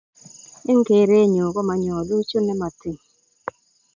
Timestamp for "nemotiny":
2.41-2.99